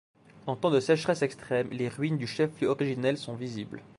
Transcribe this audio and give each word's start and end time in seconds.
En 0.47 0.55
temps 0.55 0.71
de 0.71 0.79
sécheresse 0.79 1.21
extrême, 1.21 1.67
les 1.69 1.87
ruines 1.87 2.17
du 2.17 2.25
chef-lieu 2.25 2.69
originel 2.69 3.19
sont 3.19 3.35
visibles. 3.35 3.83